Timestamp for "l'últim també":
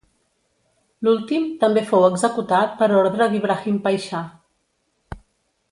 1.07-1.83